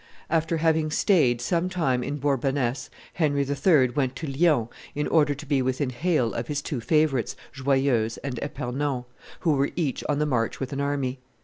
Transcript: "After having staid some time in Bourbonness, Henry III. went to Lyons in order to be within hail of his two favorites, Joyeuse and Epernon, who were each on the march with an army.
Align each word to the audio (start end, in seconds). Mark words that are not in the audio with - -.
"After 0.31 0.57
having 0.57 0.89
staid 0.89 1.41
some 1.41 1.69
time 1.69 2.01
in 2.03 2.17
Bourbonness, 2.17 2.89
Henry 3.13 3.45
III. 3.47 3.89
went 3.89 4.15
to 4.15 4.25
Lyons 4.25 4.69
in 4.95 5.05
order 5.07 5.35
to 5.35 5.45
be 5.45 5.61
within 5.61 5.91
hail 5.91 6.33
of 6.33 6.47
his 6.47 6.63
two 6.63 6.81
favorites, 6.81 7.35
Joyeuse 7.53 8.17
and 8.23 8.39
Epernon, 8.41 9.05
who 9.41 9.51
were 9.53 9.69
each 9.75 10.03
on 10.09 10.17
the 10.17 10.25
march 10.25 10.59
with 10.59 10.73
an 10.73 10.81
army. 10.81 11.19